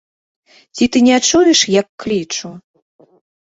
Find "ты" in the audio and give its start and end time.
0.95-1.01